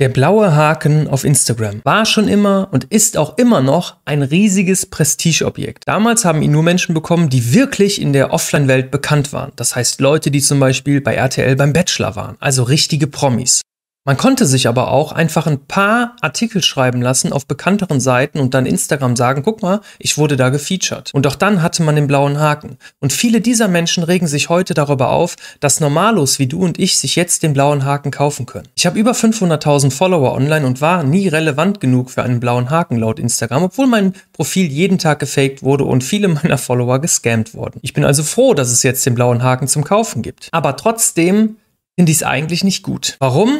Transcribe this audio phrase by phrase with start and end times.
[0.00, 4.86] Der blaue Haken auf Instagram war schon immer und ist auch immer noch ein riesiges
[4.86, 5.82] Prestigeobjekt.
[5.86, 9.52] Damals haben ihn nur Menschen bekommen, die wirklich in der Offline-Welt bekannt waren.
[9.56, 13.60] Das heißt Leute, die zum Beispiel bei RTL beim Bachelor waren, also richtige Promis.
[14.06, 18.54] Man konnte sich aber auch einfach ein paar Artikel schreiben lassen auf bekannteren Seiten und
[18.54, 21.10] dann Instagram sagen, guck mal, ich wurde da gefeatured.
[21.12, 22.78] Und auch dann hatte man den blauen Haken.
[23.00, 26.98] Und viele dieser Menschen regen sich heute darüber auf, dass Normalos wie du und ich
[26.98, 28.68] sich jetzt den blauen Haken kaufen können.
[28.74, 32.96] Ich habe über 500.000 Follower online und war nie relevant genug für einen blauen Haken
[32.96, 37.80] laut Instagram, obwohl mein Profil jeden Tag gefaked wurde und viele meiner Follower gescammt wurden.
[37.82, 40.48] Ich bin also froh, dass es jetzt den blauen Haken zum Kaufen gibt.
[40.52, 41.56] Aber trotzdem
[41.98, 43.16] finde ich es eigentlich nicht gut.
[43.18, 43.58] Warum?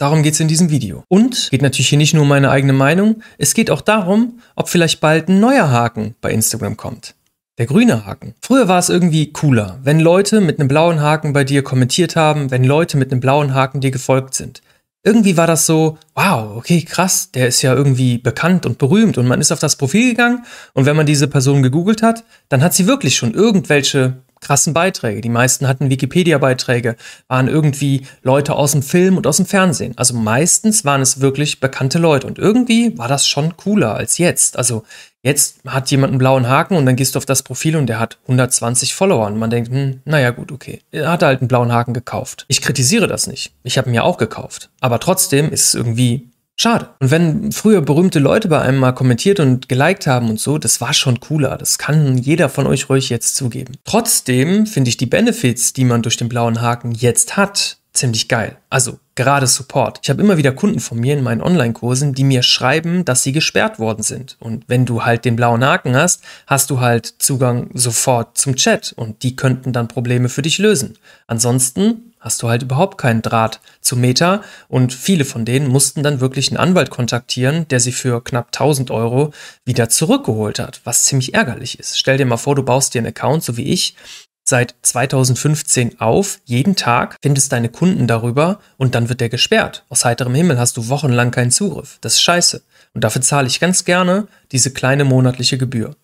[0.00, 1.04] Darum geht es in diesem Video.
[1.08, 4.70] Und geht natürlich hier nicht nur um meine eigene Meinung, es geht auch darum, ob
[4.70, 7.14] vielleicht bald ein neuer Haken bei Instagram kommt.
[7.58, 8.34] Der grüne Haken.
[8.40, 12.50] Früher war es irgendwie cooler, wenn Leute mit einem blauen Haken bei dir kommentiert haben,
[12.50, 14.62] wenn Leute mit einem blauen Haken dir gefolgt sind.
[15.04, 19.28] Irgendwie war das so, wow, okay, krass, der ist ja irgendwie bekannt und berühmt und
[19.28, 22.72] man ist auf das Profil gegangen und wenn man diese Person gegoogelt hat, dann hat
[22.72, 25.20] sie wirklich schon irgendwelche krassen Beiträge.
[25.20, 26.96] Die meisten hatten Wikipedia-Beiträge,
[27.28, 29.92] waren irgendwie Leute aus dem Film und aus dem Fernsehen.
[29.96, 32.26] Also meistens waren es wirklich bekannte Leute.
[32.26, 34.56] Und irgendwie war das schon cooler als jetzt.
[34.56, 34.82] Also
[35.22, 38.00] jetzt hat jemand einen blauen Haken und dann gehst du auf das Profil und der
[38.00, 39.26] hat 120 Follower.
[39.26, 40.80] Und man denkt, hm, naja gut, okay.
[40.90, 42.46] Er hat halt einen blauen Haken gekauft.
[42.48, 43.52] Ich kritisiere das nicht.
[43.62, 44.70] Ich habe ihn ja auch gekauft.
[44.80, 46.29] Aber trotzdem ist es irgendwie
[46.62, 46.90] Schade.
[46.98, 50.78] Und wenn früher berühmte Leute bei einem mal kommentiert und geliked haben und so, das
[50.82, 51.56] war schon cooler.
[51.56, 53.78] Das kann jeder von euch ruhig jetzt zugeben.
[53.84, 58.58] Trotzdem finde ich die Benefits, die man durch den blauen Haken jetzt hat, ziemlich geil.
[58.68, 60.00] Also gerade Support.
[60.02, 63.32] Ich habe immer wieder Kunden von mir in meinen Online-Kursen, die mir schreiben, dass sie
[63.32, 64.36] gesperrt worden sind.
[64.38, 68.92] Und wenn du halt den blauen Haken hast, hast du halt Zugang sofort zum Chat
[68.94, 70.98] und die könnten dann Probleme für dich lösen.
[71.26, 76.20] Ansonsten hast du halt überhaupt keinen Draht zu Meta und viele von denen mussten dann
[76.20, 79.32] wirklich einen Anwalt kontaktieren, der sie für knapp 1000 Euro
[79.64, 81.98] wieder zurückgeholt hat, was ziemlich ärgerlich ist.
[81.98, 83.96] Stell dir mal vor, du baust dir einen Account, so wie ich,
[84.44, 89.84] seit 2015 auf, jeden Tag, findest deine Kunden darüber und dann wird der gesperrt.
[89.88, 91.98] Aus heiterem Himmel hast du wochenlang keinen Zugriff.
[92.00, 92.62] Das ist scheiße.
[92.92, 95.94] Und dafür zahle ich ganz gerne diese kleine monatliche Gebühr.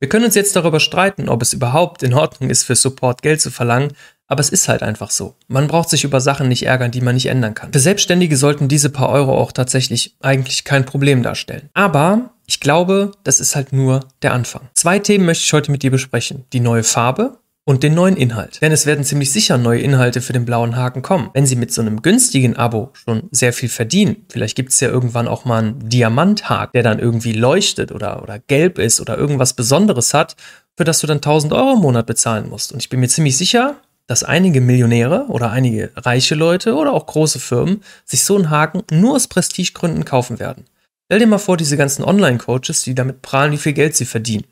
[0.00, 3.40] Wir können uns jetzt darüber streiten, ob es überhaupt in Ordnung ist, für Support Geld
[3.40, 3.92] zu verlangen,
[4.32, 5.34] aber es ist halt einfach so.
[5.46, 7.70] Man braucht sich über Sachen nicht ärgern, die man nicht ändern kann.
[7.70, 11.68] Für Selbstständige sollten diese paar Euro auch tatsächlich eigentlich kein Problem darstellen.
[11.74, 14.62] Aber ich glaube, das ist halt nur der Anfang.
[14.74, 16.44] Zwei Themen möchte ich heute mit dir besprechen.
[16.54, 18.60] Die neue Farbe und den neuen Inhalt.
[18.62, 21.28] Denn es werden ziemlich sicher neue Inhalte für den blauen Haken kommen.
[21.34, 24.88] Wenn Sie mit so einem günstigen Abo schon sehr viel verdienen, vielleicht gibt es ja
[24.88, 29.52] irgendwann auch mal einen Diamanthaken, der dann irgendwie leuchtet oder, oder gelb ist oder irgendwas
[29.52, 30.36] Besonderes hat,
[30.76, 32.72] für das du dann 1000 Euro im Monat bezahlen musst.
[32.72, 33.76] Und ich bin mir ziemlich sicher,
[34.12, 38.82] dass einige Millionäre oder einige reiche Leute oder auch große Firmen sich so einen Haken
[38.90, 40.66] nur aus Prestigegründen kaufen werden.
[41.06, 44.44] Stell dir mal vor, diese ganzen Online-Coaches, die damit prahlen, wie viel Geld sie verdienen.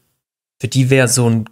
[0.58, 1.44] Für die wäre so ein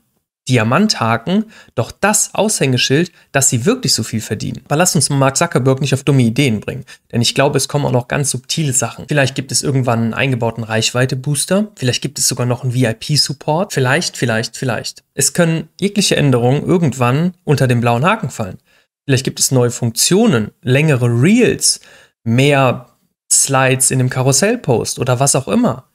[0.49, 1.45] Diamanthaken
[1.75, 4.63] doch das Aushängeschild, dass sie wirklich so viel verdienen.
[4.65, 7.85] Aber lass uns Mark Zuckerberg nicht auf dumme Ideen bringen, denn ich glaube, es kommen
[7.85, 9.07] auch noch ganz subtile Sachen.
[9.09, 14.17] Vielleicht gibt es irgendwann einen eingebauten Reichweite-Booster, vielleicht gibt es sogar noch einen VIP-Support, vielleicht,
[14.17, 15.05] vielleicht, vielleicht.
[15.15, 18.59] Es können jegliche Änderungen irgendwann unter den blauen Haken fallen.
[19.05, 21.81] Vielleicht gibt es neue Funktionen, längere Reels,
[22.25, 22.87] mehr
[23.31, 25.88] Slides in dem Karussellpost oder was auch immer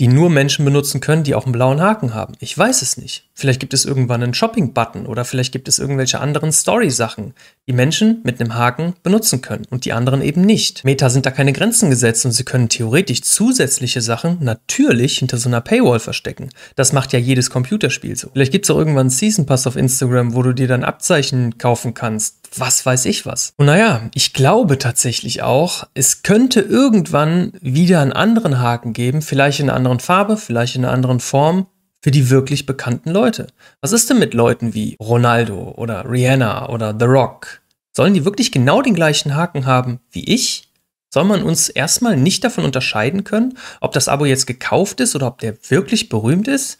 [0.00, 2.34] die nur Menschen benutzen können, die auch einen blauen Haken haben.
[2.40, 3.28] Ich weiß es nicht.
[3.34, 7.34] Vielleicht gibt es irgendwann einen Shopping-Button oder vielleicht gibt es irgendwelche anderen Story-Sachen,
[7.68, 10.84] die Menschen mit einem Haken benutzen können und die anderen eben nicht.
[10.84, 15.48] Meta sind da keine Grenzen gesetzt und sie können theoretisch zusätzliche Sachen natürlich hinter so
[15.48, 16.50] einer Paywall verstecken.
[16.74, 18.30] Das macht ja jedes Computerspiel so.
[18.32, 21.58] Vielleicht gibt es auch irgendwann einen Season Pass auf Instagram, wo du dir dann Abzeichen
[21.58, 22.41] kaufen kannst.
[22.56, 23.54] Was weiß ich was.
[23.56, 29.60] Und naja, ich glaube tatsächlich auch, es könnte irgendwann wieder einen anderen Haken geben, vielleicht
[29.60, 31.66] in einer anderen Farbe, vielleicht in einer anderen Form,
[32.02, 33.46] für die wirklich bekannten Leute.
[33.80, 37.60] Was ist denn mit Leuten wie Ronaldo oder Rihanna oder The Rock?
[37.92, 40.68] Sollen die wirklich genau den gleichen Haken haben wie ich?
[41.10, 45.26] Soll man uns erstmal nicht davon unterscheiden können, ob das Abo jetzt gekauft ist oder
[45.26, 46.78] ob der wirklich berühmt ist?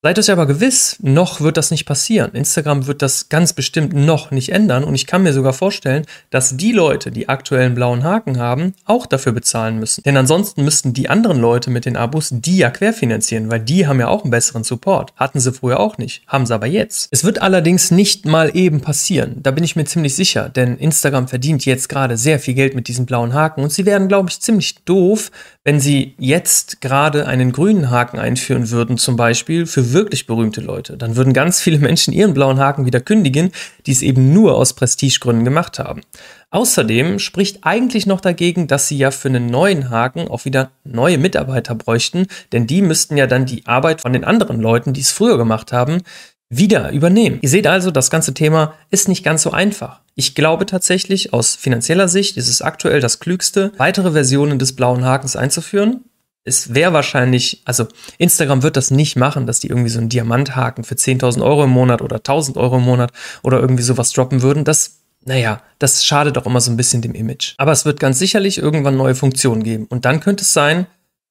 [0.00, 2.30] Seid euch aber gewiss, noch wird das nicht passieren.
[2.32, 6.56] Instagram wird das ganz bestimmt noch nicht ändern und ich kann mir sogar vorstellen, dass
[6.56, 10.04] die Leute, die aktuellen blauen Haken haben, auch dafür bezahlen müssen.
[10.04, 13.98] Denn ansonsten müssten die anderen Leute mit den Abos die ja querfinanzieren, weil die haben
[13.98, 15.14] ja auch einen besseren Support.
[15.16, 17.08] Hatten sie früher auch nicht, haben sie aber jetzt.
[17.10, 21.26] Es wird allerdings nicht mal eben passieren, da bin ich mir ziemlich sicher, denn Instagram
[21.26, 24.40] verdient jetzt gerade sehr viel Geld mit diesen blauen Haken und sie werden, glaube ich,
[24.40, 25.32] ziemlich doof,
[25.68, 30.96] wenn sie jetzt gerade einen grünen Haken einführen würden, zum Beispiel für wirklich berühmte Leute.
[30.96, 33.50] Dann würden ganz viele Menschen ihren blauen Haken wieder kündigen,
[33.84, 36.00] die es eben nur aus Prestigegründen gemacht haben.
[36.48, 41.18] Außerdem spricht eigentlich noch dagegen, dass sie ja für einen neuen Haken auch wieder neue
[41.18, 45.12] Mitarbeiter bräuchten, denn die müssten ja dann die Arbeit von den anderen Leuten, die es
[45.12, 46.00] früher gemacht haben,
[46.48, 47.40] wieder übernehmen.
[47.42, 50.00] Ihr seht also, das ganze Thema ist nicht ganz so einfach.
[50.18, 55.04] Ich glaube tatsächlich, aus finanzieller Sicht ist es aktuell das Klügste, weitere Versionen des blauen
[55.04, 56.00] Hakens einzuführen.
[56.42, 57.86] Es wäre wahrscheinlich, also
[58.18, 61.70] Instagram wird das nicht machen, dass die irgendwie so einen Diamanthaken für 10.000 Euro im
[61.70, 63.12] Monat oder 1.000 Euro im Monat
[63.44, 64.64] oder irgendwie sowas droppen würden.
[64.64, 67.54] Das naja, das schadet auch immer so ein bisschen dem Image.
[67.56, 69.86] Aber es wird ganz sicherlich irgendwann neue Funktionen geben.
[69.88, 70.88] Und dann könnte es sein,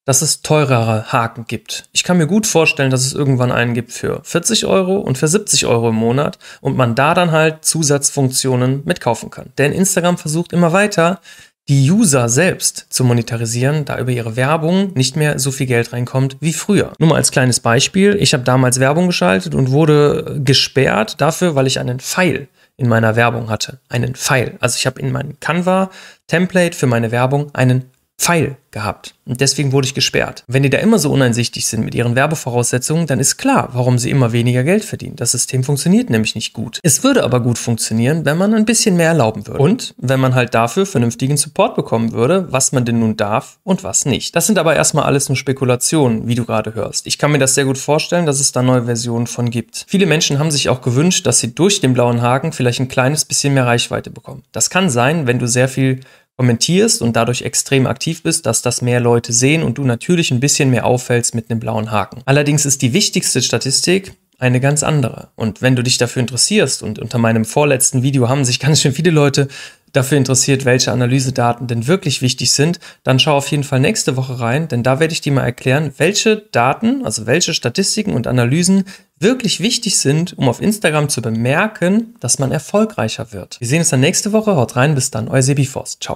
[0.07, 1.89] dass es teurere Haken gibt.
[1.91, 5.27] Ich kann mir gut vorstellen, dass es irgendwann einen gibt für 40 Euro und für
[5.27, 9.51] 70 Euro im Monat und man da dann halt Zusatzfunktionen mitkaufen kann.
[9.57, 11.19] Denn Instagram versucht immer weiter,
[11.67, 16.37] die User selbst zu monetarisieren, da über ihre Werbung nicht mehr so viel Geld reinkommt
[16.39, 16.93] wie früher.
[16.99, 21.67] Nur mal als kleines Beispiel, ich habe damals Werbung geschaltet und wurde gesperrt dafür, weil
[21.67, 23.79] ich einen Pfeil in meiner Werbung hatte.
[23.89, 24.55] Einen Pfeil.
[24.61, 29.15] Also ich habe in meinem Canva-Template für meine Werbung einen Pfeil gehabt.
[29.25, 30.43] Und deswegen wurde ich gesperrt.
[30.47, 34.09] Wenn die da immer so uneinsichtig sind mit ihren Werbevoraussetzungen, dann ist klar, warum sie
[34.09, 35.15] immer weniger Geld verdienen.
[35.15, 36.79] Das System funktioniert nämlich nicht gut.
[36.83, 39.59] Es würde aber gut funktionieren, wenn man ein bisschen mehr erlauben würde.
[39.59, 43.83] Und wenn man halt dafür vernünftigen Support bekommen würde, was man denn nun darf und
[43.83, 44.35] was nicht.
[44.35, 47.07] Das sind aber erstmal alles nur Spekulationen, wie du gerade hörst.
[47.07, 49.85] Ich kann mir das sehr gut vorstellen, dass es da neue Versionen von gibt.
[49.87, 53.25] Viele Menschen haben sich auch gewünscht, dass sie durch den blauen Haken vielleicht ein kleines
[53.25, 54.43] bisschen mehr Reichweite bekommen.
[54.51, 56.01] Das kann sein, wenn du sehr viel
[56.37, 60.39] kommentierst und dadurch extrem aktiv bist, dass das mehr Leute sehen und du natürlich ein
[60.39, 62.21] bisschen mehr auffällst mit einem blauen Haken.
[62.25, 65.29] Allerdings ist die wichtigste Statistik eine ganz andere.
[65.35, 68.93] Und wenn du dich dafür interessierst, und unter meinem vorletzten Video haben sich ganz schön
[68.93, 69.47] viele Leute
[69.93, 74.39] dafür interessiert, welche Analysedaten denn wirklich wichtig sind, dann schau auf jeden Fall nächste Woche
[74.39, 78.83] rein, denn da werde ich dir mal erklären, welche Daten, also welche Statistiken und Analysen
[79.19, 83.59] wirklich wichtig sind, um auf Instagram zu bemerken, dass man erfolgreicher wird.
[83.59, 84.55] Wir sehen uns dann nächste Woche.
[84.55, 86.03] Haut rein, bis dann, euer Sebi Forst.
[86.03, 86.15] Ciao.